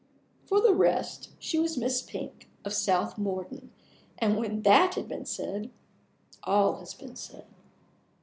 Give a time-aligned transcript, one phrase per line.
[0.47, 3.71] For the rest, she was Miss Pink, of South Morden;
[4.17, 5.69] and, when that has been said,
[6.43, 7.45] all has been said.